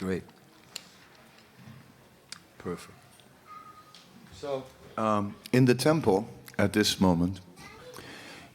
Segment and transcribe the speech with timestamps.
[0.00, 0.22] Great.
[2.56, 2.96] Perfect.
[4.34, 4.64] So,
[4.96, 6.26] um, in the temple
[6.56, 7.40] at this moment,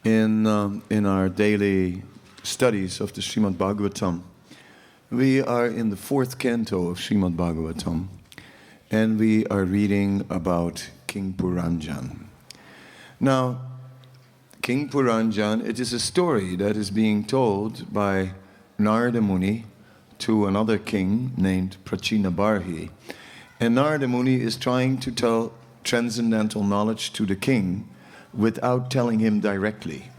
[0.03, 2.01] in, um, in our daily
[2.41, 4.23] studies of the Srimad Bhagavatam,
[5.11, 8.07] we are in the fourth canto of Srimad Bhagavatam,
[8.89, 12.25] and we are reading about King Puranjan.
[13.19, 13.61] Now,
[14.63, 18.31] King Puranjan, it is a story that is being told by
[18.79, 19.65] Narada Muni
[20.19, 22.89] to another king named Prachinabarhi.
[23.59, 25.53] And Narada Muni is trying to tell
[25.83, 27.87] transcendental knowledge to the king
[28.33, 30.09] without telling him directly.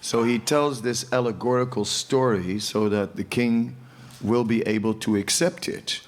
[0.00, 3.76] So he tells this allegorical story so that the king
[4.20, 6.00] will be able to accept it.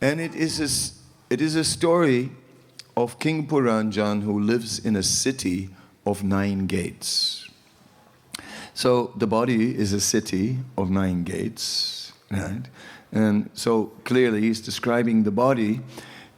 [0.00, 2.30] And it is a, it is a story
[2.96, 5.68] of King Puranjan who lives in a city
[6.06, 7.48] of nine gates.
[8.72, 12.62] So the body is a city of nine gates, right?
[13.12, 15.80] And so clearly he's describing the body,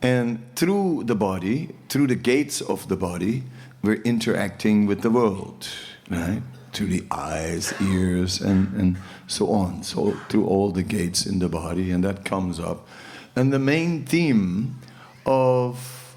[0.00, 3.44] and through the body, through the gates of the body,
[3.82, 5.68] we're interacting with the world,
[6.10, 6.42] right?
[6.72, 9.82] Through the eyes, ears, and, and so on.
[9.82, 12.86] So through all the gates in the body, and that comes up.
[13.34, 14.78] And the main theme
[15.24, 16.16] of,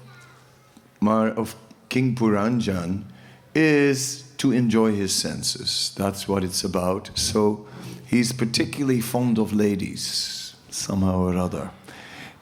[1.00, 1.56] Mar, of
[1.88, 3.04] King Puranjan
[3.54, 5.92] is to enjoy his senses.
[5.96, 7.10] That's what it's about.
[7.14, 7.66] So
[8.12, 11.70] he's particularly fond of ladies, somehow or other.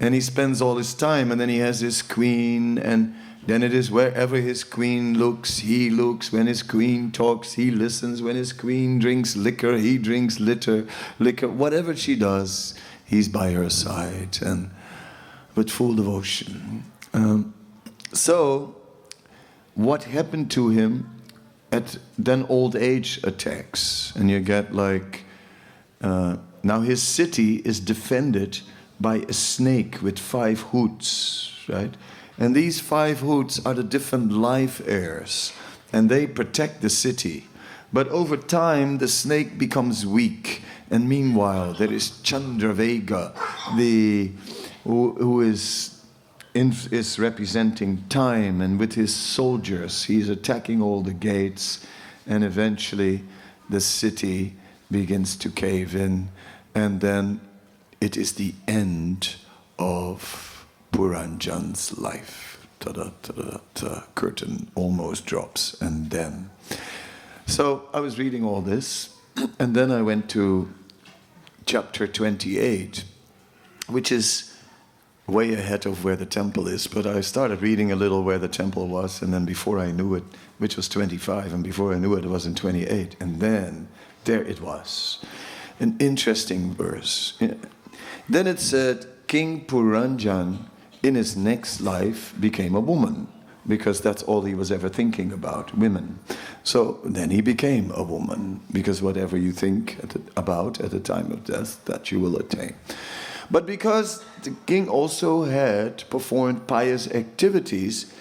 [0.00, 3.14] And he spends all his time, and then he has his queen, and
[3.46, 6.32] then it is wherever his queen looks, he looks.
[6.32, 8.20] When his queen talks, he listens.
[8.20, 10.88] When his queen drinks liquor, he drinks litter,
[11.20, 11.48] liquor.
[11.48, 12.74] Whatever she does,
[13.06, 14.70] he's by her side, and
[15.54, 16.82] with full devotion.
[17.14, 17.54] Um,
[18.12, 18.74] so,
[19.74, 21.22] what happened to him
[21.70, 25.24] at then old age attacks and you get like
[26.01, 28.61] uh, now his city is defended
[29.01, 31.95] by a snake with five hoods right?
[32.39, 35.53] And these five hoods are the different life airs
[35.93, 37.47] and they protect the city.
[37.93, 43.34] But over time the snake becomes weak and meanwhile there is chandravega
[43.77, 44.33] the
[44.84, 45.97] who, who is
[46.53, 51.87] is representing time, and with his soldiers, he's attacking all the gates,
[52.27, 53.22] and eventually
[53.69, 54.56] the city
[54.91, 56.28] begins to cave in,
[56.75, 57.41] and then
[58.01, 59.37] it is the end
[59.78, 62.67] of Puranjan's life.
[62.81, 66.51] Ta-da, ta-da, ta, curtain almost drops, and then.
[67.47, 69.17] So I was reading all this,
[69.59, 70.73] and then I went to
[71.67, 73.05] chapter 28,
[73.89, 74.57] which is
[75.27, 78.49] way ahead of where the temple is, but I started reading a little where the
[78.49, 80.25] temple was, and then before I knew it,
[80.59, 83.89] which was 25, and before I knew it, it was in 28, and then
[84.25, 85.19] there it was.
[85.78, 87.38] An interesting verse.
[88.28, 90.66] Then it said, King Puranjan
[91.03, 93.28] in his next life became a woman,
[93.66, 96.19] because that's all he was ever thinking about women.
[96.62, 99.97] So then he became a woman, because whatever you think
[100.36, 102.75] about at the time of death, that you will attain.
[103.50, 108.12] But because the king also had performed pious activities,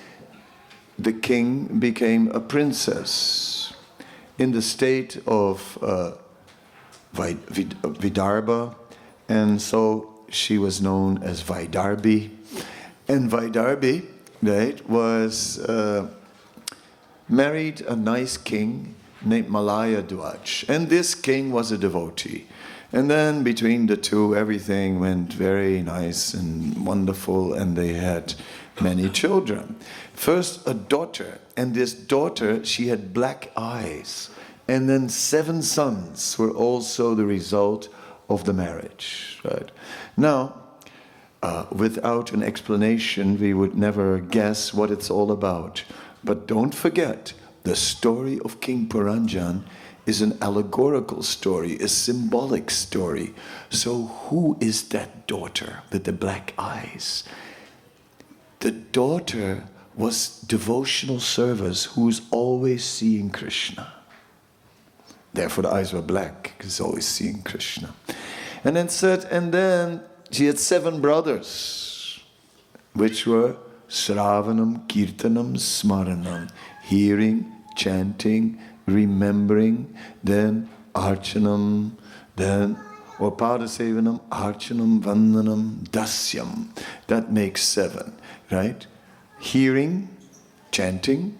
[0.97, 3.69] the king became a princess
[4.39, 6.13] in the state of uh,
[7.13, 8.73] Vidarbha,
[9.27, 12.31] and so she was known as Vaidarbi.
[13.07, 14.05] And Vaidarbi,
[14.41, 16.07] right, was uh,
[17.27, 20.67] married a nice king named Malaya Dwaj.
[20.69, 22.45] And this king was a devotee.
[22.91, 28.33] And then between the two, everything went very nice and wonderful, and they had
[28.81, 29.75] many children.
[30.19, 34.30] First, a daughter, and this daughter, she had black eyes.
[34.68, 37.88] And then seven sons were also the result
[38.28, 39.40] of the marriage.
[39.46, 39.72] Right?
[40.18, 40.56] Now,
[41.41, 45.85] uh, without an explanation, we would never guess what it's all about.
[46.22, 47.31] But don't forget,
[47.63, 49.63] the story of King Puranjan
[50.06, 53.34] is an allegorical story, a symbolic story.
[53.69, 57.24] So, who is that daughter with the black eyes?
[58.60, 59.63] The daughter
[60.00, 63.92] was devotional service who's always seeing Krishna.
[65.34, 67.94] Therefore, the eyes were black, because always seeing Krishna.
[68.63, 70.01] And then said, and then
[70.31, 72.22] she had seven brothers,
[72.94, 73.57] which were
[73.90, 76.50] Sravanam, Kirtanam, Smaranam,
[76.84, 79.94] hearing, chanting, remembering,
[80.24, 81.92] then archanam,
[82.38, 82.80] then
[83.19, 86.69] or padasevanam, archanam, vandanam, dasyam.
[87.07, 88.13] That makes seven,
[88.50, 88.88] right?
[89.39, 90.09] Hearing,
[90.71, 91.38] chanting,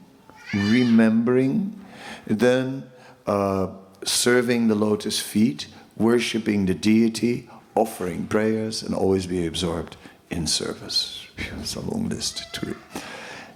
[0.54, 1.80] remembering,
[2.25, 2.90] then
[3.28, 3.68] uh,
[4.04, 5.68] serving the lotus feet,
[5.98, 9.98] worshipping the deity, offering prayers, and always be absorbed
[10.30, 11.28] in service.
[11.60, 12.75] It's a long list too.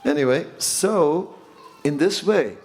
[0.06, 1.36] Anyway, so
[1.84, 2.57] in this way,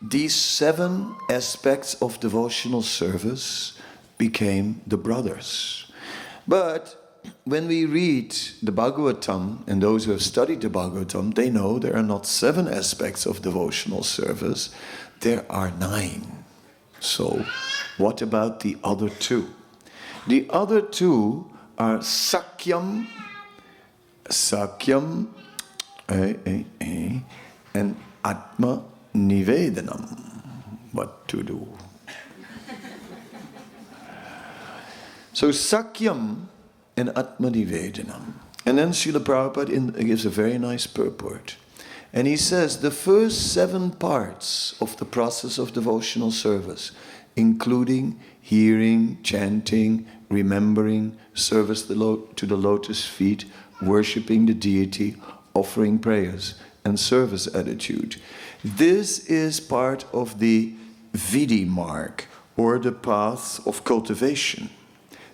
[0.00, 3.78] these seven aspects of devotional service
[4.18, 5.90] became the brothers.
[6.46, 7.05] But
[7.44, 8.32] when we read
[8.62, 12.66] the Bhagavatam, and those who have studied the Bhagavatam, they know there are not seven
[12.66, 14.70] aspects of devotional service,
[15.20, 16.44] there are nine.
[17.00, 17.44] So,
[17.98, 19.48] what about the other two?
[20.26, 23.06] The other two are Sakyam,
[24.24, 25.28] Sakyam,
[26.08, 27.18] eh, eh, eh,
[27.74, 28.82] and Atma
[29.14, 30.18] Nivedanam.
[30.92, 31.68] What to do?
[35.32, 36.48] so Sakyam
[36.96, 37.48] and Atma.
[37.48, 41.56] And then Srila Prabhupada in, gives a very nice purport.
[42.12, 46.92] And he says the first seven parts of the process of devotional service,
[47.36, 53.44] including hearing, chanting, remembering, service to the lotus feet,
[53.82, 55.16] worshipping the deity,
[55.54, 56.54] offering prayers,
[56.84, 58.16] and service attitude.
[58.64, 60.74] This is part of the
[61.12, 62.26] Vidhi mark,
[62.56, 64.70] or the path of cultivation.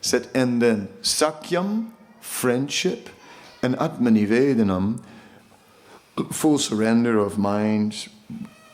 [0.02, 3.08] Said, and then Sakyam, friendship,
[3.62, 5.02] and Atmanivedanam,
[6.30, 8.08] full surrender of mind,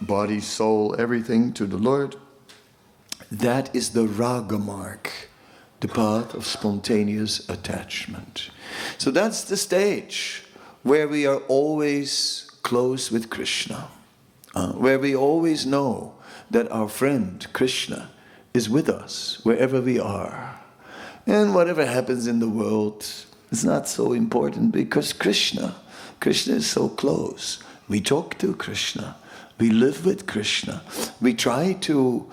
[0.01, 2.17] body, soul, everything to the Lord.
[3.31, 5.13] That is the Raga mark,
[5.81, 8.51] the path of spontaneous attachment.
[8.97, 10.45] So that's the stage
[10.83, 13.89] where we are always close with Krishna,
[14.55, 16.15] uh, where we always know
[16.51, 18.11] that our friend Krishna
[18.55, 20.48] is with us wherever we are.
[21.29, 23.07] And whatever happens in the world
[23.51, 25.75] is not so important because Krishna,
[26.21, 27.63] Krishna is so close.
[27.87, 29.15] We talk to Krishna,
[29.59, 30.83] we live with Krishna,
[31.21, 32.27] we try to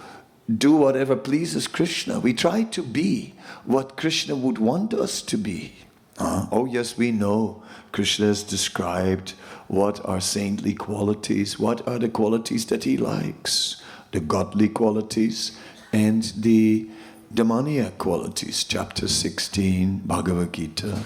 [0.48, 3.34] do whatever pleases Krishna, we try to be
[3.66, 5.74] what Krishna would want us to be.
[6.18, 9.32] Uh, oh, yes, we know Krishna has described
[9.68, 13.82] what are saintly qualities, what are the qualities that he likes,
[14.14, 15.52] the godly qualities
[15.92, 16.90] and the
[17.36, 18.64] demoniac qualities.
[18.64, 21.04] Chapter 16, Bhagavad Gita,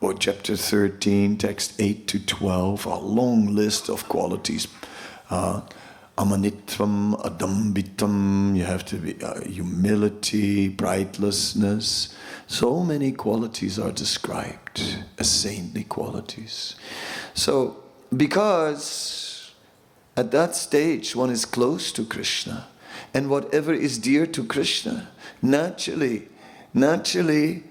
[0.00, 4.66] or chapter 13, text 8 to 12, a long list of qualities.
[5.30, 5.60] Uh,
[6.18, 12.12] amanitvam, adambitam, you have to be uh, humility, brightlessness.
[12.48, 16.74] So many qualities are described as saintly qualities.
[17.32, 17.76] So,
[18.14, 19.52] because
[20.16, 22.66] at that stage one is close to Krishna,
[23.14, 25.08] and whatever is dear to Krishna,
[25.42, 26.28] naturally,
[26.74, 27.64] naturally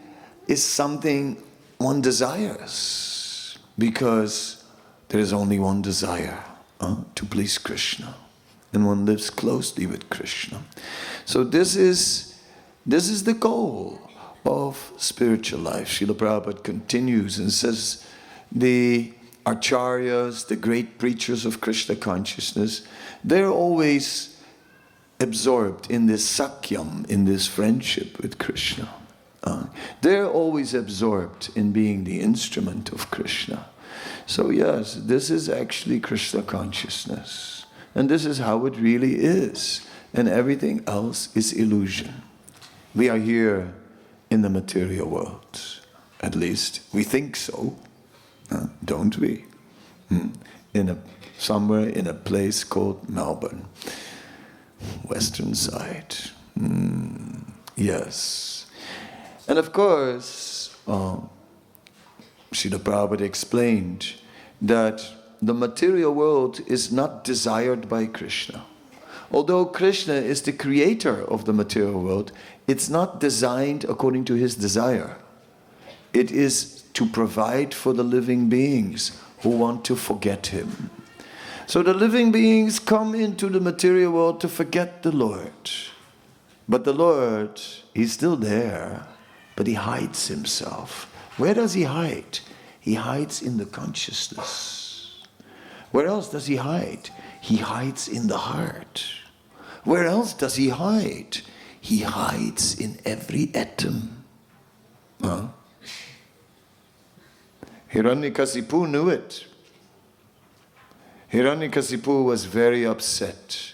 [0.48, 1.38] is something
[1.78, 4.64] one desires, because
[5.10, 6.44] there is only one desire
[6.80, 8.16] uh, to please Krishna
[8.74, 10.62] and one lives closely with Krishna.
[11.26, 12.36] So this is
[12.86, 14.00] this is the goal
[14.46, 15.88] of spiritual life.
[15.90, 18.06] Srila Prabhupada continues and says
[18.52, 19.14] the
[19.46, 22.88] acharyas, the great preachers of Krishna consciousness,
[23.24, 24.39] they're always
[25.20, 28.90] absorbed in this sakyam, in this friendship with Krishna.
[29.44, 29.66] Uh,
[30.02, 33.66] they're always absorbed in being the instrument of Krishna.
[34.26, 37.66] So, yes, this is actually Krishna consciousness.
[37.96, 39.88] And this is how it really is.
[40.14, 42.24] And everything else is illusion.
[42.96, 43.74] We are here
[44.30, 45.62] in the material world.
[46.22, 47.76] At least we think so,
[48.52, 49.46] uh, don't we?
[50.10, 50.30] Hmm.
[50.74, 50.98] In a,
[51.38, 53.66] somewhere in a place called Melbourne,
[55.04, 56.16] western side.
[56.58, 57.44] Hmm.
[57.76, 58.66] Yes.
[59.48, 61.18] And of course, uh,
[62.52, 64.14] Srila Prabhupada explained
[64.62, 65.08] that
[65.42, 68.66] the material world is not desired by Krishna.
[69.32, 72.32] Although Krishna is the creator of the material world,
[72.68, 75.18] it's not designed according to his desire.
[76.14, 80.90] It is to provide for the living beings who want to forget him.
[81.70, 85.70] So the living beings come into the material world to forget the Lord.
[86.68, 87.62] But the Lord,
[87.94, 89.06] he's still there,
[89.56, 91.06] but he hides himself.
[91.38, 92.40] Where does he hide?
[92.80, 95.22] He hides in the consciousness.
[95.92, 97.12] Where else does he hide?
[97.40, 99.06] He hides in the heart.
[99.84, 101.38] Where else does he hide?
[101.80, 104.26] He hides in every atom.
[105.22, 105.50] Huh?
[107.94, 109.46] Hiranyakasipu knew it.
[111.32, 113.74] Hiranyakasipu was very upset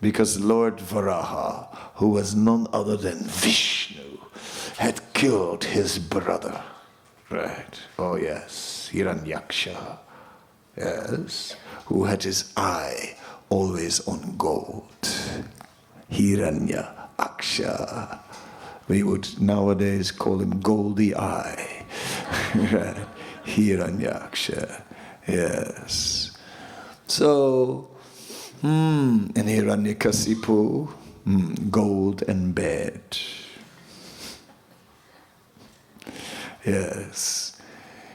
[0.00, 4.18] because Lord Varaha, who was none other than Vishnu,
[4.76, 6.62] had killed his brother.
[7.30, 7.80] Right.
[7.98, 8.90] Oh, yes.
[8.92, 9.98] Hiranyaksha.
[10.76, 11.56] Yes.
[11.86, 13.16] Who had his eye
[13.48, 14.86] always on gold.
[16.10, 18.18] Hiranya Aksha.
[18.88, 21.84] We would nowadays call him Goldie Eye.
[22.54, 23.06] right?
[23.44, 24.82] Hiranyaksha.
[25.26, 26.25] Yes.
[27.08, 27.88] So,
[28.60, 30.88] hmm, and Hiranyakasipu,
[31.24, 33.00] hmm, gold and bed.
[36.64, 37.56] Yes.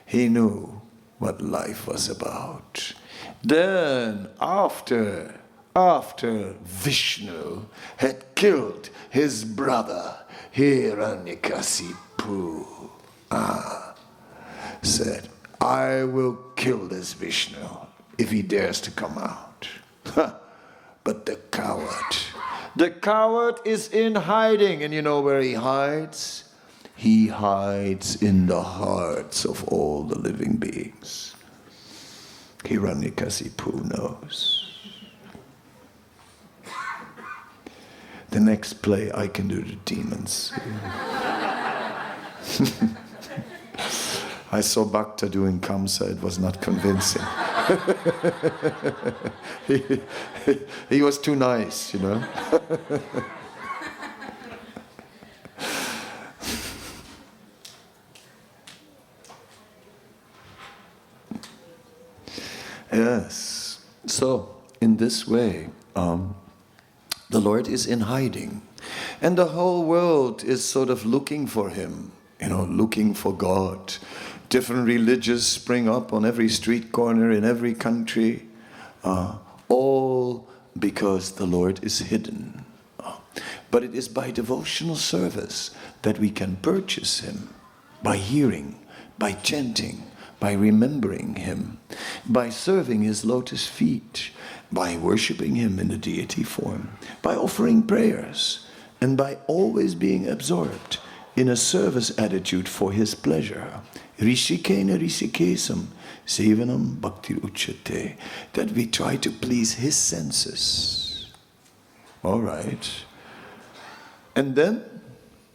[0.05, 0.81] He knew
[1.19, 2.93] what life was about.
[3.41, 5.39] Then, after,
[5.73, 7.67] after Vishnu
[7.97, 10.17] had killed his brother
[10.53, 12.65] Hiranyakasipu,
[13.31, 13.95] ah,
[14.81, 15.29] said,
[15.61, 17.87] I will kill this Vishnu
[18.21, 19.67] if he dares to come out.
[21.03, 22.15] but the coward,
[22.75, 26.43] the coward is in hiding, and you know where he hides?
[26.95, 31.33] He hides in the hearts of all the living beings.
[32.59, 34.59] Hiranyakasipu knows.
[38.29, 40.53] The next play I can do the demons.
[44.53, 47.23] I saw Bhakta doing Kamsa, it was not convincing.
[49.67, 49.81] he,
[50.89, 52.21] he, was too nice, you know.
[62.91, 63.85] Yes.
[64.05, 66.35] So, in this way, um,
[67.29, 68.61] the Lord is in hiding.
[69.21, 73.93] And the whole world is sort of looking for Him, you know, looking for God.
[74.51, 78.49] Different religions spring up on every street corner in every country,
[79.01, 79.37] uh,
[79.69, 80.45] all
[80.77, 82.65] because the Lord is hidden.
[82.99, 83.15] Uh,
[83.71, 87.47] but it is by devotional service that we can purchase Him,
[88.03, 88.77] by hearing,
[89.17, 90.03] by chanting,
[90.41, 91.79] by remembering Him,
[92.25, 94.31] by serving His lotus feet,
[94.69, 96.89] by worshiping Him in the deity form,
[97.21, 98.67] by offering prayers,
[98.99, 100.97] and by always being absorbed
[101.37, 103.79] in a service attitude for His pleasure.
[104.21, 105.87] Rishikena Rishikesam
[106.25, 108.15] Sevanam Bhakti Uchate,
[108.53, 111.27] that we try to please His senses.
[112.23, 112.89] All right.
[114.35, 114.85] And then,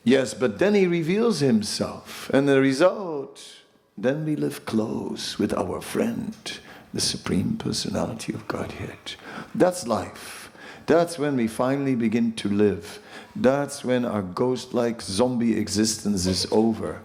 [0.04, 3.56] yes, but then He reveals Himself, and the result
[3.98, 6.34] then we live close with our friend,
[6.92, 9.14] the Supreme Personality of Godhead.
[9.54, 10.50] That's life.
[10.84, 13.00] That's when we finally begin to live.
[13.34, 17.00] That's when our ghost like zombie existence is over.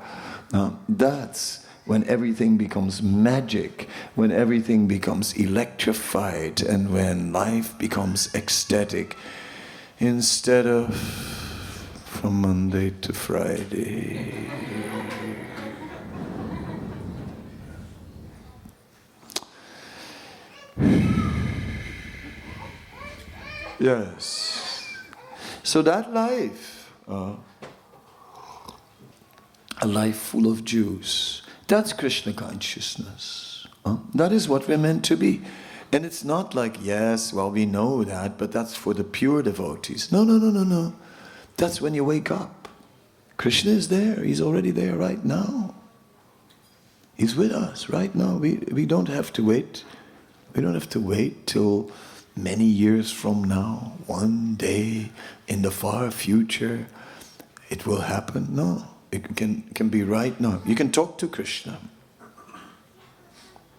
[0.52, 9.18] That's when everything becomes magic, when everything becomes electrified, and when life becomes ecstatic
[10.00, 10.96] instead of
[12.06, 14.50] from Monday to Friday.
[23.80, 24.86] Yes.
[25.64, 27.34] So that life, uh,
[29.82, 33.68] a life full of juice, that's Krishna consciousness.
[33.84, 35.42] Uh, that is what we're meant to be.
[35.92, 40.12] And it's not like, yes, well, we know that, but that's for the pure devotees.
[40.12, 40.94] No, no, no, no, no.
[41.58, 42.70] That's when you wake up.
[43.38, 44.24] Krishna is there.
[44.24, 45.76] He's already there right now.
[47.16, 48.38] He's with us right now.
[48.38, 49.84] We, we don't have to wait.
[50.56, 51.92] We don't have to wait till
[52.36, 55.12] many years from now, one day
[55.48, 56.88] in the far future,
[57.70, 58.56] it will happen.
[58.56, 60.62] No, it can, can be right now.
[60.66, 61.80] You can talk to Krishna.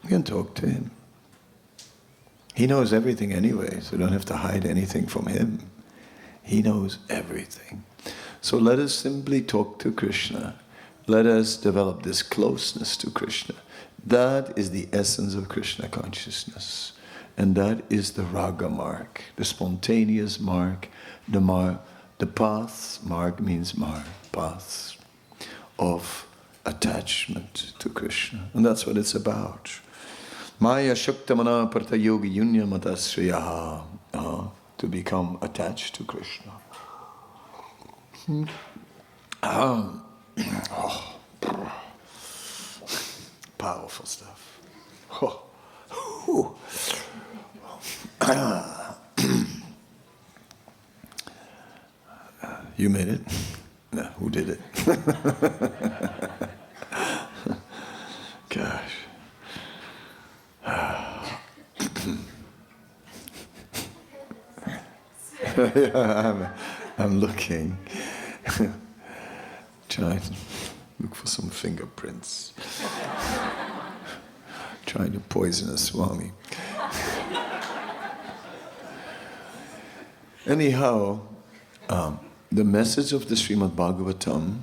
[0.03, 0.91] You can talk to him.
[2.55, 5.59] He knows everything anyway, so you don't have to hide anything from him.
[6.43, 7.85] He knows everything.
[8.43, 10.57] So let us simply talk to Krishna.
[11.07, 13.55] Let us develop this closeness to Krishna.
[14.05, 16.93] That is the essence of Krishna consciousness.
[17.37, 20.89] And that is the raga mark, the spontaneous mark,
[21.27, 21.79] the mar,
[22.19, 25.02] the path, mark means mar, path
[25.79, 26.27] of
[26.65, 28.51] attachment to Krishna.
[28.55, 29.81] And that's what it's about.
[30.61, 33.83] Maya Shuktamana Parta Yogi Yunya Matasriyaha,
[34.15, 34.47] uh,
[34.79, 36.53] to become attached to Krishna.
[38.27, 38.45] Hmm.
[39.43, 40.05] Um,
[40.71, 41.17] oh,
[43.59, 44.61] powerful stuff.
[45.21, 45.43] Oh.
[52.77, 53.21] you made it?
[53.93, 54.61] No, who did it?
[58.49, 58.95] Gosh.
[65.95, 66.49] I'm,
[66.97, 67.77] I'm looking,
[69.91, 70.33] trying to
[70.99, 72.55] look for some fingerprints,
[74.87, 76.33] trying to poison a Swami.
[80.47, 81.21] Anyhow,
[81.91, 82.19] um,
[82.53, 84.59] the message of the Srimad Bhagavatam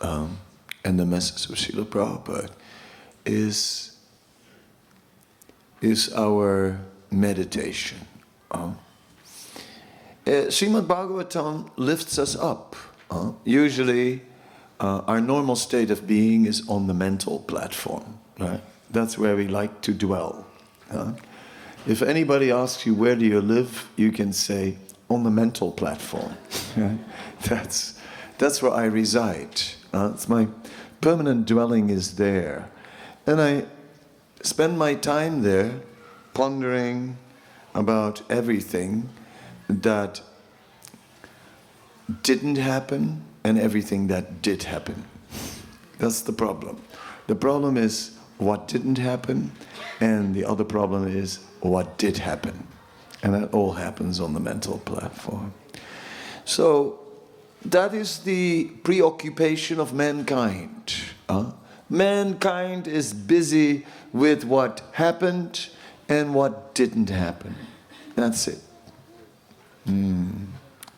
[0.00, 0.38] um,
[0.84, 2.50] and the message of Srila Prabhupada
[3.24, 3.96] is,
[5.80, 6.80] is our
[7.12, 7.98] meditation.
[8.50, 8.72] Uh,
[10.26, 12.74] Srimad Bhagavatam lifts us up.
[13.08, 14.22] Uh, usually,
[14.80, 18.60] uh, our normal state of being is on the mental platform, right?
[18.90, 20.44] That's where we like to dwell.
[21.86, 24.76] If anybody asks you where do you live, you can say
[25.10, 26.36] on the mental platform.
[27.44, 27.98] That's
[28.38, 29.60] that's where I reside.
[29.92, 30.46] Uh, it's my
[31.00, 32.70] permanent dwelling is there,
[33.26, 33.64] and I
[34.42, 35.80] spend my time there,
[36.34, 37.16] pondering
[37.74, 39.08] about everything
[39.68, 40.20] that
[42.22, 45.04] didn't happen and everything that did happen.
[45.98, 46.80] That's the problem.
[47.26, 49.50] The problem is what didn't happen,
[50.00, 52.68] and the other problem is what did happen.
[53.22, 55.52] And that all happens on the mental platform.
[56.44, 57.00] So,
[57.64, 60.94] that is the preoccupation of mankind.
[61.28, 61.52] Uh,
[61.90, 65.68] mankind is busy with what happened
[66.08, 67.54] and what didn't happen.
[68.14, 68.60] That's it.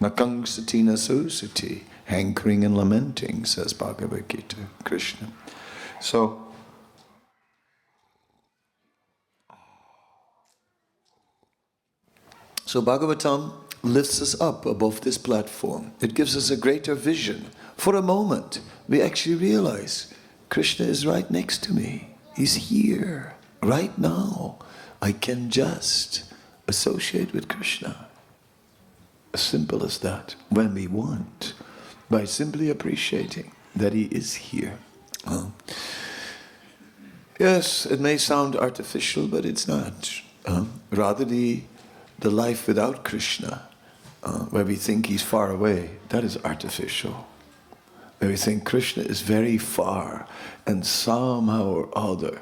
[0.00, 5.28] Nakang satina susati, hankering and lamenting, says Bhagavad Gita, Krishna.
[6.00, 6.49] So,
[12.70, 15.90] so Bhagavatam lifts us up above this platform.
[16.00, 17.46] It gives us a greater vision.
[17.76, 20.14] For a moment, we actually realize
[20.50, 22.10] Krishna is right next to me.
[22.36, 24.60] He's here, right now.
[25.02, 26.32] I can just
[26.68, 28.06] associate with Krishna.
[29.34, 31.54] As simple as that, when we want,
[32.08, 34.78] by simply appreciating that He is here.
[37.40, 40.22] Yes, it may sound artificial, but it's not.
[40.46, 41.64] Uh, rather, the,
[42.20, 43.62] the life without Krishna,
[44.22, 47.26] uh, where we think He's far away, that is artificial.
[48.18, 50.26] Where we think Krishna is very far,
[50.66, 52.40] and somehow or other,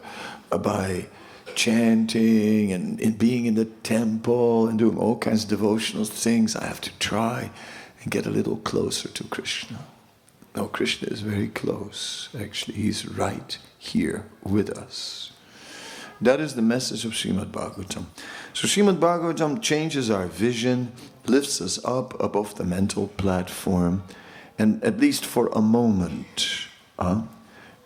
[0.51, 1.07] uh, by
[1.55, 6.67] chanting and, and being in the temple and doing all kinds of devotional things, I
[6.67, 7.51] have to try
[8.03, 9.79] and get a little closer to Krishna.
[10.55, 12.29] No, Krishna is very close.
[12.39, 15.33] Actually, he's right here with us.
[16.21, 18.07] That is the message of Srimad Bhagavatam.
[18.53, 20.93] So Srimad Bhagavatam changes our vision,
[21.27, 24.03] lifts us up above the mental platform,
[24.59, 26.67] and at least for a moment,
[26.99, 27.23] uh,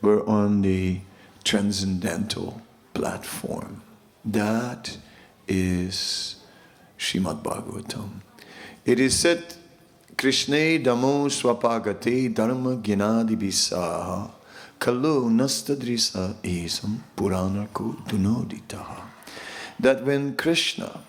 [0.00, 1.00] we're on the
[1.44, 2.62] transcendental
[2.94, 3.82] platform.
[4.24, 4.96] That
[5.46, 6.36] is
[6.98, 8.22] Srimad Bhagavatam.
[8.86, 9.56] It is said,
[10.16, 14.30] Krishna damo swapagate dharma ginadi bisaha
[14.82, 19.06] kalu nastadrisa esam puranako dunoditaha.
[19.78, 21.00] That when Krishna,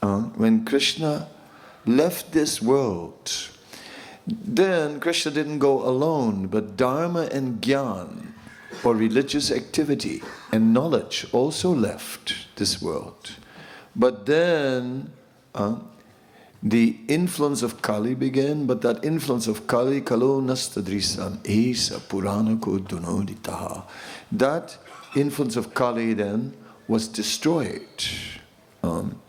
[0.00, 1.26] uh, when Krishna
[1.86, 3.50] left this world,
[4.26, 8.32] then Krishna didn't go alone, but Dharma and Gyan
[8.84, 13.34] or religious activity and knowledge also left this world.
[13.96, 15.10] But then
[15.52, 15.78] uh,
[16.62, 23.84] the influence of Kali began, but that influence of Kali, Kalo Nastadrisam, Esa Puranako Dunoditaha,
[24.32, 24.76] that
[25.14, 26.54] influence of Kali then
[26.88, 28.04] was destroyed.
[28.82, 29.20] Um,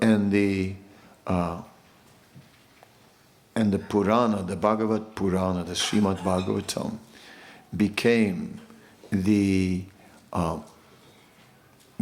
[0.00, 0.74] and the
[1.26, 1.62] uh,
[3.54, 6.98] and the Purana, the Bhagavad Purana, the Srimad Bhagavatam,
[7.76, 8.60] became
[9.10, 9.84] the
[10.32, 10.58] uh,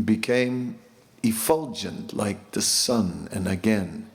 [0.04, 0.78] became
[1.22, 4.09] effulgent like the sun and again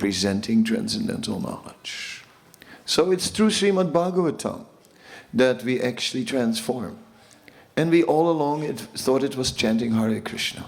[0.00, 2.24] presenting transcendental knowledge.
[2.86, 4.64] So it's through Srimad Bhagavatam
[5.32, 6.98] that we actually transform.
[7.76, 10.64] And we all along it, thought it was chanting Hare Krishna.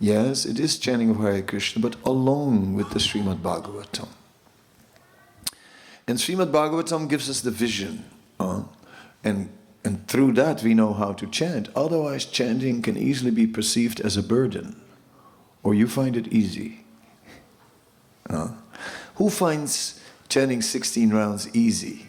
[0.00, 4.08] Yes, it is chanting of Hare Krishna, but along with the Srimad Bhagavatam.
[6.08, 8.04] And Srimad Bhagavatam gives us the vision.
[8.40, 8.62] Uh,
[9.22, 9.50] and,
[9.84, 11.68] and through that, we know how to chant.
[11.76, 14.80] Otherwise, chanting can easily be perceived as a burden.
[15.62, 16.85] Or you find it easy.
[18.28, 18.48] Uh,
[19.16, 22.06] who finds chanting 16 rounds easy?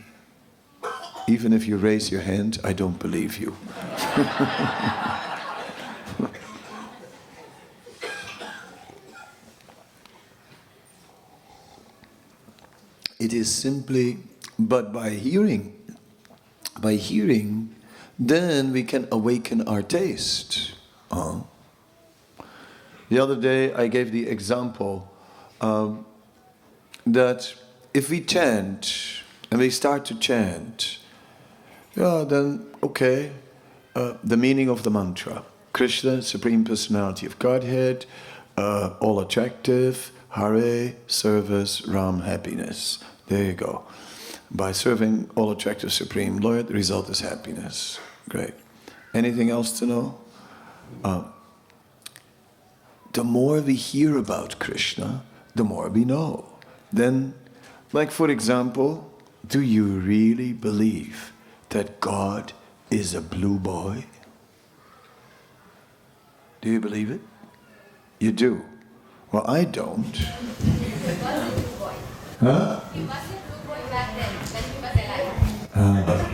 [1.28, 3.56] Even if you raise your hand, I don't believe you.
[13.20, 14.20] it is simply,
[14.58, 15.78] but by hearing
[16.80, 17.76] by hearing,
[18.18, 20.74] then we can awaken our taste.
[21.12, 21.42] Uh,
[23.10, 25.12] the other day I gave the example
[25.62, 26.06] um,
[27.14, 27.54] that
[27.94, 31.00] if we chant and we start to chant,
[31.96, 33.32] yeah, then okay,
[33.96, 35.44] uh, the meaning of the mantra
[35.74, 38.06] Krishna, Supreme Personality of Godhead,
[38.58, 43.00] uh, all attractive, Hare, service, Ram, happiness.
[43.28, 43.84] There you go.
[44.50, 48.00] By serving all attractive Supreme Lord, the result is happiness.
[48.30, 48.54] Great.
[49.14, 50.20] Anything else to know?
[51.04, 51.24] Uh,
[53.14, 55.24] the more we hear about Krishna,
[55.56, 56.57] the more we know.
[56.92, 57.34] Then,
[57.94, 59.12] like for example,
[59.46, 61.34] do you really believe
[61.70, 62.54] that God
[62.90, 64.06] is a blue boy?
[66.62, 67.22] Do you believe it?
[68.20, 68.66] You do.
[69.32, 70.16] Well, I don't.
[72.40, 72.82] Huh?
[75.76, 76.34] Uh,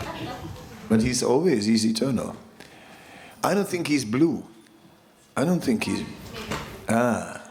[0.88, 2.36] but he's always, he's eternal.
[3.44, 4.46] I don't think he's blue.
[5.36, 6.04] I don't think he's.
[6.88, 7.42] Ah,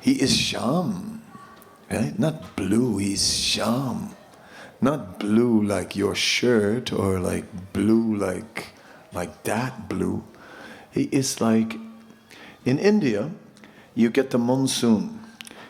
[0.00, 1.17] he is Shyam.
[1.90, 2.18] Right?
[2.18, 4.10] Not blue, he's Shyam.
[4.80, 8.68] Not blue like your shirt or like blue like
[9.12, 10.22] like that blue.
[10.90, 11.76] He is like
[12.64, 13.30] in India,
[13.94, 15.20] you get the monsoon,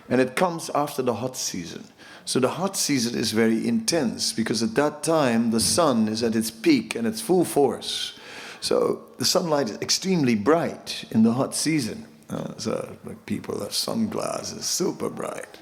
[0.08, 1.84] and it comes after the hot season.
[2.24, 6.36] So the hot season is very intense because at that time the sun is at
[6.36, 8.18] its peak and its full force.
[8.60, 12.06] So the sunlight is extremely bright in the hot season.
[12.28, 15.58] Uh, so like people have sunglasses, super bright.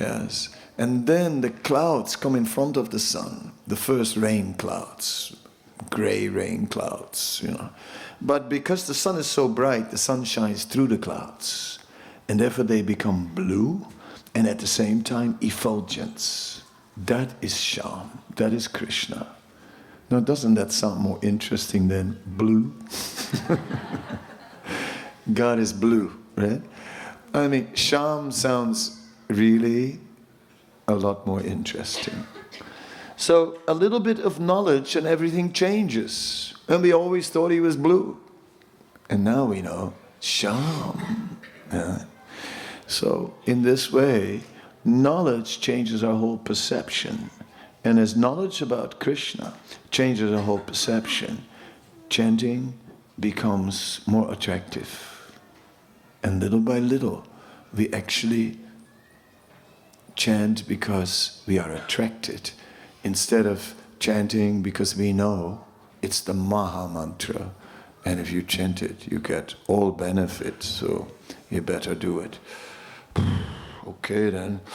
[0.00, 0.48] Yes.
[0.78, 5.36] And then the clouds come in front of the sun, the first rain clouds,
[5.90, 7.70] gray rain clouds, you know.
[8.20, 11.78] But because the sun is so bright, the sun shines through the clouds.
[12.28, 13.86] And therefore they become blue
[14.34, 16.62] and at the same time effulgence.
[16.96, 18.08] That is Shyam.
[18.36, 19.26] That is Krishna.
[20.10, 22.72] Now, doesn't that sound more interesting than blue?
[25.32, 26.60] God is blue, right?
[27.32, 29.01] I mean, Shyam sounds
[29.32, 29.98] really
[30.88, 32.26] a lot more interesting.
[33.16, 36.54] So, a little bit of knowledge and everything changes.
[36.68, 38.18] And we always thought he was blue.
[39.08, 41.36] And now we know Shyam.
[41.72, 42.04] Yeah.
[42.86, 44.40] So, in this way,
[44.84, 47.30] knowledge changes our whole perception.
[47.84, 49.54] And as knowledge about Krishna
[49.90, 51.44] changes our whole perception,
[52.08, 52.74] chanting
[53.18, 55.32] becomes more attractive.
[56.22, 57.24] And little by little,
[57.74, 58.58] we actually
[60.14, 62.50] chant because we are attracted
[63.04, 65.64] instead of chanting because we know
[66.02, 67.52] it's the Maha Mantra.
[68.04, 71.06] And if you chant it, you get all benefits, so
[71.50, 72.38] you better do it.
[73.84, 74.60] Okay then.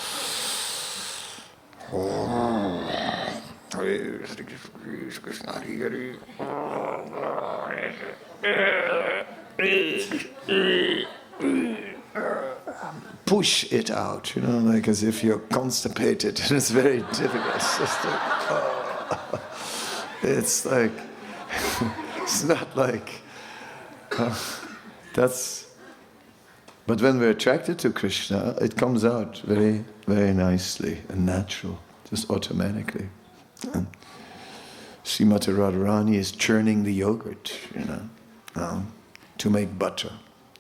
[13.28, 17.56] Push it out, you know, like as if you're constipated, and it's very difficult.
[17.56, 19.42] It's, just like, oh.
[20.24, 20.92] it's like,
[22.24, 23.22] it's not like,
[24.18, 24.36] uh,
[25.14, 25.68] that's
[26.88, 31.78] but when we're attracted to Krishna, it comes out very, very nicely and natural,
[32.10, 33.10] just automatically.
[33.74, 33.88] And
[35.04, 38.10] Srimati Radharani is churning the yogurt, you know,
[38.56, 38.94] um,
[39.40, 40.14] to make butter.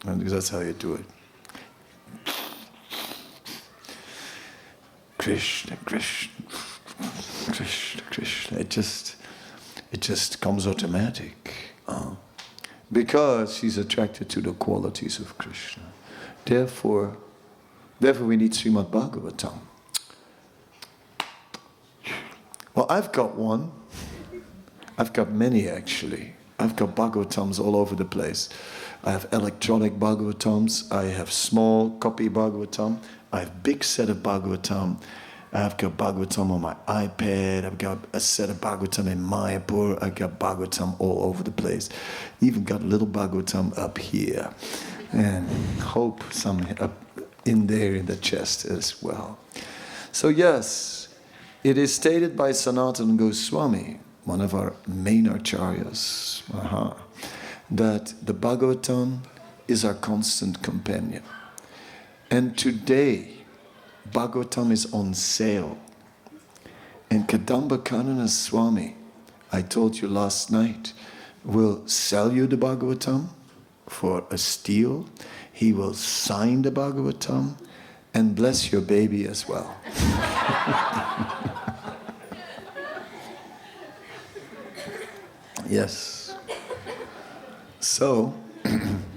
[0.05, 1.05] And that's how you do it.
[5.27, 6.31] Krishna, Krishna,
[7.51, 8.59] Krishna, Krishna.
[8.59, 9.17] It just,
[9.91, 11.53] it just comes automatic.
[11.85, 12.15] Uh,
[12.89, 15.83] because she's attracted to the qualities of Krishna.
[16.45, 17.17] Therefore,
[17.99, 19.59] therefore we need Srimad Bhagavatam.
[22.73, 23.73] Well, I've got one.
[24.97, 26.35] I've got many actually.
[26.57, 28.47] I've got Bhagavatams all over the place.
[29.03, 30.89] I have electronic Bhagavatams.
[30.89, 32.99] I have small copy Bhagavatam.
[33.31, 35.01] I have big set of Bhagavatam.
[35.53, 37.65] I've got Bhagavatam on my iPad.
[37.65, 40.01] I've got a set of Bhagavatam in Mayapur.
[40.01, 41.89] I've got Bhagavatam all over the place.
[42.41, 44.53] Even got a little Bhagavatam up here
[45.11, 45.47] and
[45.79, 46.93] hope some up
[47.45, 49.39] in there in the chest as well.
[50.11, 51.07] So, yes,
[51.63, 56.93] it is stated by Sanatana Goswami, one of our main acharyas, uh-huh,
[57.71, 59.19] that the Bhagavatam
[59.67, 61.23] is our constant companion.
[62.29, 63.35] And today,
[64.11, 65.77] Bhagavatam is on sale.
[67.09, 68.95] And Kadamba Kanana Swami,
[69.51, 70.91] I told you last night,
[71.45, 73.27] will sell you the Bhagavatam
[73.87, 75.07] for a steal.
[75.53, 77.55] He will sign the Bhagavatam
[78.13, 79.73] and bless your baby as well.
[85.69, 86.35] yes.
[87.79, 88.33] So,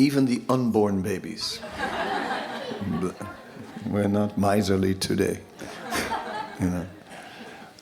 [0.00, 1.60] even the unborn babies,
[3.86, 5.40] we're not miserly today.
[6.60, 6.86] you know.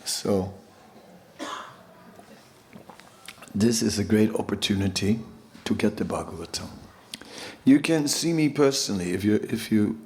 [0.05, 0.53] So,
[3.55, 5.21] this is a great opportunity
[5.65, 6.69] to get the Bhagavatam.
[7.65, 10.01] You can see me personally if you if you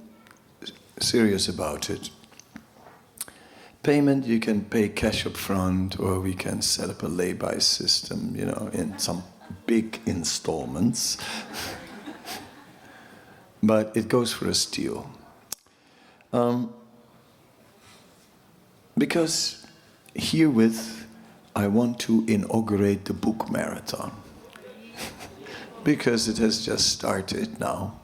[1.00, 2.10] serious about it.
[3.82, 8.36] Payment you can pay cash up front, or we can set up a lay-by system,
[8.36, 9.24] you know, in some
[9.66, 11.16] big installments.
[13.62, 15.10] but it goes for a steal.
[16.32, 16.72] Um,
[18.96, 19.64] because
[20.14, 21.06] herewith
[21.54, 24.12] I want to inaugurate the book marathon.
[25.84, 28.00] because it has just started now.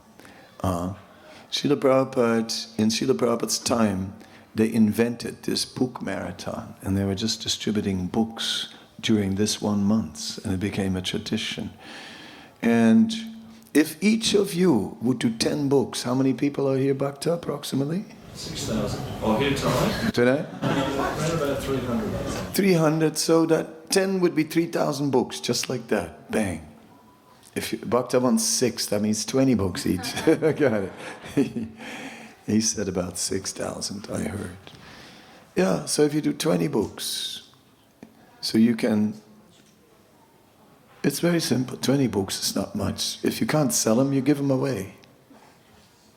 [0.61, 0.95] Uh,
[1.51, 4.13] Srila Prabhupada, in Srila Prabhupada's time,
[4.55, 8.69] they invented this book marathon and they were just distributing books
[9.01, 11.71] during this one month and it became a tradition.
[12.61, 13.15] And
[13.75, 18.05] if each of you would do 10 books, how many people are here, Bhakta, approximately?
[18.35, 19.03] 6,000.
[19.23, 20.15] Oh, here tonight?
[20.15, 20.47] Today?
[20.63, 22.55] Around about 300.
[22.55, 26.31] 300, so that 10 would be 3,000 books, just like that.
[26.31, 26.65] Bang.
[27.55, 30.15] If you, Bhakta wants six, that means 20 books each.
[30.27, 30.93] Got it.
[32.47, 34.57] he said about 6,000, I heard.
[35.57, 37.49] Yeah, so if you do 20 books,
[38.41, 39.15] so you can.
[41.09, 41.79] It's very simple.
[41.79, 43.17] 20 books is not much.
[43.23, 44.93] If you can't sell them, you give them away.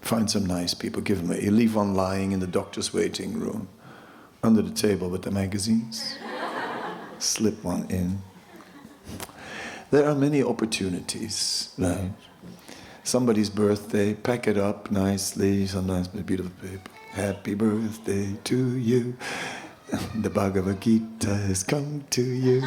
[0.02, 1.46] Find some nice people, give them away.
[1.46, 3.70] You leave one lying in the doctor's waiting room
[4.44, 6.18] under the table with the magazines.
[7.20, 8.22] Slip one in.
[9.92, 12.12] There are many opportunities, right?
[13.06, 16.92] Somebody's birthday, pack it up nicely, sometimes with beautiful paper.
[17.12, 19.16] Happy birthday to you.
[19.92, 22.62] The Bhagavad Gita has come to you.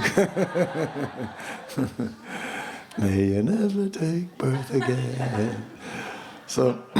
[2.98, 5.64] May you never take birth again.
[6.46, 6.82] So,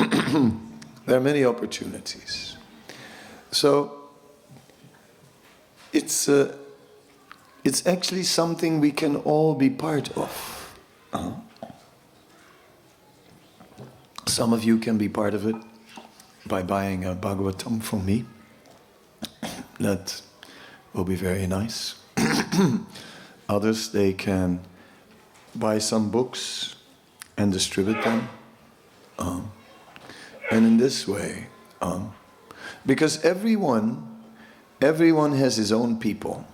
[1.07, 2.57] there are many opportunities.
[3.51, 4.09] So,
[5.93, 6.57] it's, uh,
[7.63, 10.75] it's actually something we can all be part of.
[14.27, 15.57] Some of you can be part of it
[16.47, 18.25] by buying a Bhagavatam from me.
[19.85, 20.23] That
[20.95, 21.97] will be very nice.
[23.51, 24.61] Others, they can
[25.55, 26.77] buy some books
[27.37, 28.31] and distribute them.
[29.19, 29.53] Um,
[30.51, 31.49] and in this way,
[31.83, 32.15] um,
[32.87, 34.25] because everyone,
[34.81, 36.47] everyone has his own people.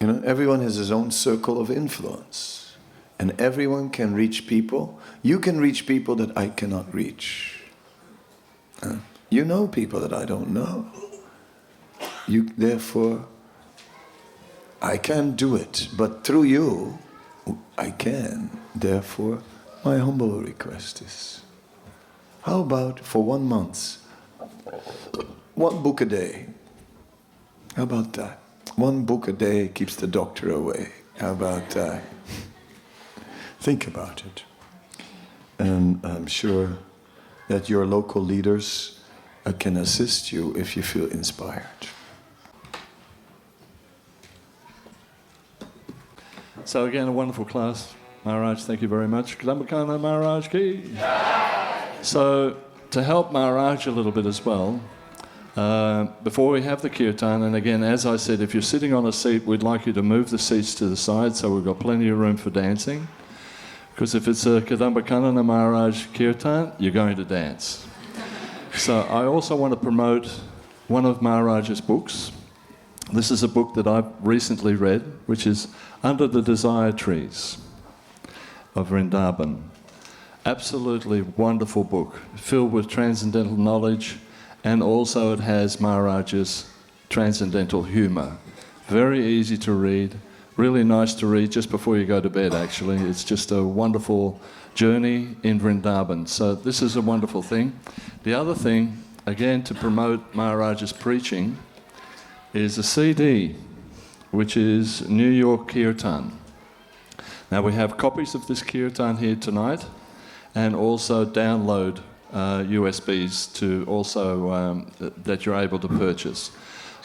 [0.00, 2.74] You know, everyone has his own circle of influence.
[3.18, 4.98] And everyone can reach people.
[5.22, 7.64] You can reach people that I cannot reach.
[8.82, 8.96] Uh,
[9.28, 10.86] you know people that I don't know.
[12.28, 13.26] You, therefore,
[14.82, 16.98] I can't do it, but through you,
[17.78, 18.50] I can.
[18.74, 19.42] Therefore,
[19.84, 21.42] my humble request is
[22.42, 23.98] how about for one month,
[25.54, 26.46] one book a day?
[27.74, 28.38] How about that?
[28.76, 30.92] One book a day keeps the doctor away.
[31.18, 32.02] How about that?
[33.60, 34.44] Think about it.
[35.58, 36.78] And I'm sure
[37.48, 39.00] that your local leaders
[39.44, 41.88] uh, can assist you if you feel inspired.
[46.66, 47.94] So again, a wonderful class.
[48.24, 49.38] Maharaj, thank you very much.
[49.38, 50.82] Kadamba Kanana Maharaj ki.
[52.02, 52.56] So
[52.90, 54.80] to help Maharaj a little bit as well,
[55.56, 59.06] uh, before we have the kirtan, and again, as I said, if you're sitting on
[59.06, 61.78] a seat, we'd like you to move the seats to the side so we've got
[61.78, 63.06] plenty of room for dancing.
[63.94, 67.86] Because if it's a Kadamba Kanana Maharaj kirtan, you're going to dance.
[68.74, 70.26] So I also want to promote
[70.88, 72.32] one of Maharaj's books.
[73.12, 75.68] This is a book that I've recently read, which is
[76.02, 77.58] Under the Desire Trees
[78.74, 79.62] of Vrindavan.
[80.44, 84.16] Absolutely wonderful book, filled with transcendental knowledge,
[84.64, 86.68] and also it has Maharaj's
[87.08, 88.38] transcendental humour.
[88.88, 90.16] Very easy to read,
[90.56, 92.96] really nice to read just before you go to bed, actually.
[92.96, 94.40] It's just a wonderful
[94.74, 96.26] journey in Vrindavan.
[96.26, 97.78] So, this is a wonderful thing.
[98.24, 101.58] The other thing, again, to promote Maharaj's preaching,
[102.56, 103.54] is a CD,
[104.30, 106.32] which is New York Kirtan.
[107.50, 109.84] Now, we have copies of this Kirtan here tonight
[110.54, 112.00] and also download
[112.32, 116.50] uh, USBs to also um, th- that you're able to purchase.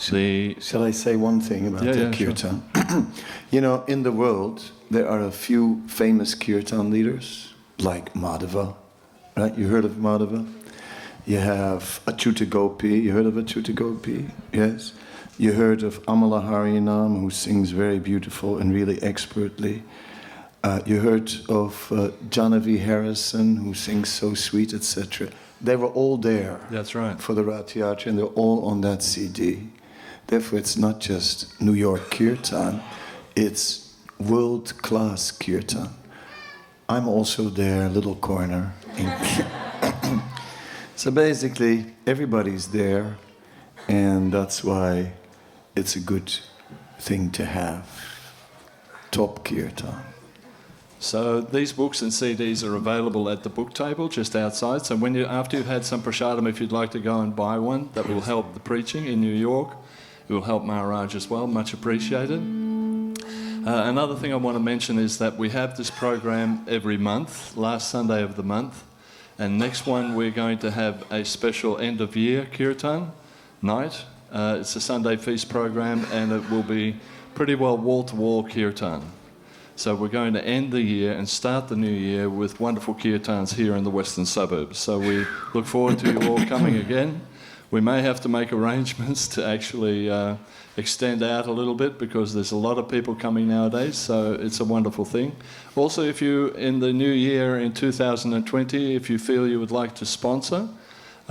[0.09, 2.27] The Shall I say one thing about Yeah, the yeah, sure.
[2.33, 2.63] kirtan?
[3.51, 8.73] you know, in the world, there are a few famous kirtan leaders, like Madhava,
[9.37, 9.55] right?
[9.55, 10.47] You heard of Madhava?
[11.27, 12.99] You have Achyuta Gopi.
[12.99, 14.25] You heard of Achyuta Gopi?
[14.51, 14.93] Yes.
[15.37, 19.83] You heard of Amala Harinam, who sings very beautiful and really expertly.
[20.63, 25.29] Uh, you heard of uh, Jahnavi Harrison, who sings so sweet, etc.
[25.59, 27.19] They were all there that's right.
[27.19, 29.69] for the Rath Yatra, and they're all on that CD.
[30.27, 32.81] Therefore, it's not just New York Kirtan,
[33.35, 35.89] it's world class Kirtan.
[36.87, 38.73] I'm also there, little corner.
[38.97, 39.11] in-
[40.95, 43.17] so basically, everybody's there,
[43.87, 45.13] and that's why
[45.75, 46.31] it's a good
[46.99, 47.89] thing to have.
[49.09, 50.03] Top kirtan.
[50.99, 54.85] So these books and CDs are available at the book table just outside.
[54.85, 57.57] So when you, after you've had some prasadam, if you'd like to go and buy
[57.57, 59.75] one, that will help the preaching in New York.
[60.29, 61.47] It will help Maharaj as well.
[61.47, 62.39] Much appreciated.
[62.39, 67.57] Uh, another thing I want to mention is that we have this program every month,
[67.57, 68.83] last Sunday of the month.
[69.39, 73.11] And next one, we're going to have a special end of year kirtan
[73.61, 74.05] night.
[74.31, 76.95] Uh, it's a Sunday feast program, and it will be
[77.35, 79.01] pretty well wall to wall kirtan.
[79.75, 83.55] So we're going to end the year and start the new year with wonderful kirtans
[83.55, 84.77] here in the western suburbs.
[84.77, 87.19] So we look forward to you all coming again.
[87.71, 90.37] We may have to make arrangements to actually uh,
[90.77, 94.61] extend out a little bit because there's a lot of people coming nowadays, so it's
[94.61, 95.35] a wonderful thing.
[95.75, 99.93] Also, if you, in the new year in 2020, if you feel you would like
[99.95, 100.69] to sponsor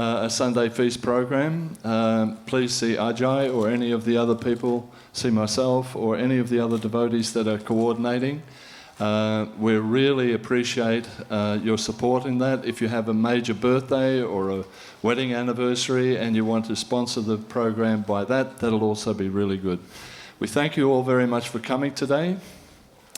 [0.01, 4.91] uh, a Sunday Feast program, um, please see Ajay or any of the other people,
[5.13, 8.43] see myself or any of the other devotees that are coordinating.
[8.99, 12.65] Uh, we really appreciate uh, your support in that.
[12.65, 14.65] If you have a major birthday or a
[15.03, 19.59] wedding anniversary and you want to sponsor the program by that, that'll also be really
[19.59, 19.81] good.
[20.39, 22.39] We thank you all very much for coming today.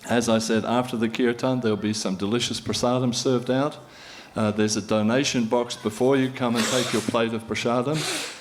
[0.09, 3.79] As I said, after the kirtan, there'll be some delicious prasadam served out.
[4.35, 7.97] Uh, there's a donation box before you come and take your plate of prasadam.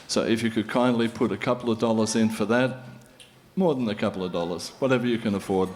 [0.08, 2.78] So if you could kindly put a couple of dollars in for that,
[3.56, 5.70] more than a couple of dollars, whatever you can afford,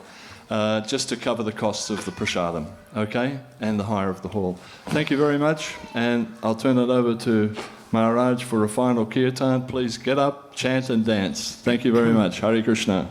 [0.50, 4.30] uh, just to cover the costs of the prasadam, okay, and the hire of the
[4.30, 4.58] hall.
[4.88, 7.56] Thank you very much, and I'll turn it over to
[7.92, 9.68] Maharaj for a final kirtan.
[9.68, 11.56] Please get up, chant, and dance.
[11.56, 12.40] Thank you very much.
[12.40, 13.10] Hare Krishna.